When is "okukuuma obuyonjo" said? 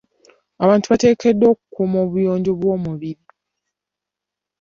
1.53-2.51